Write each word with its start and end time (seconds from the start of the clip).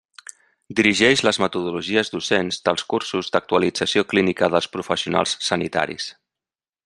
Dirigeix 0.77 1.21
les 1.25 1.39
metodologies 1.43 2.09
docents 2.13 2.57
dels 2.69 2.85
cursos 2.95 3.29
d'actualització 3.35 4.05
clínica 4.15 4.53
dels 4.57 4.71
professionals 4.77 5.37
sanitaris. 5.51 6.09